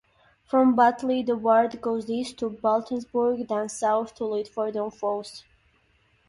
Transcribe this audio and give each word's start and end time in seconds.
From 0.45 0.73
"Butleigh" 0.75 1.21
the 1.27 1.37
ward 1.37 1.79
goes 1.79 2.09
east 2.09 2.39
to 2.39 2.49
Baltonsborough 2.49 3.47
then 3.47 3.69
south 3.69 4.15
to 4.15 4.23
Lydford-on-Fosse. 4.25 5.43